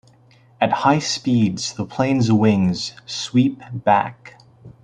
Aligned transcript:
At 0.59 0.71
high 0.71 0.97
speeds 0.97 1.73
the 1.75 1.85
plane's 1.85 2.31
wings 2.31 2.93
"sweep 3.05 3.61
back". 3.71 4.41